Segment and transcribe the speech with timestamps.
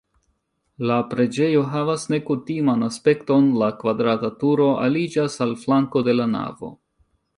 [0.91, 6.73] La preĝejo havas nekutiman aspekton, la kvadrata turo aliĝas al flanko de la navo.